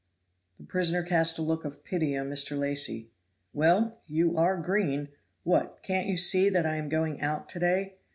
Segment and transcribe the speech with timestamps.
[0.57, 2.57] The prisoner cast a look of pity on Mr.
[2.57, 3.11] Lacy.
[3.53, 5.09] "Well, you are green
[5.43, 7.97] what, can't you see that I am going out to day?